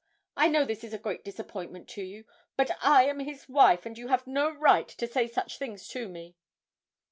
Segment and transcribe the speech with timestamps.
[0.35, 2.25] I know this is a great disappointment to you,
[2.57, 6.35] but I am his wife you have no right to say such things to me.'